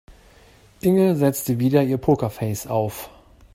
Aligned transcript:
Inge 0.81 1.15
setzte 1.15 1.59
wieder 1.59 1.83
ihr 1.83 1.99
Pokerface 1.99 2.65
auf. 2.65 3.11